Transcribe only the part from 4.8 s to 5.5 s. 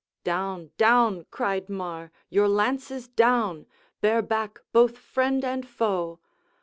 friend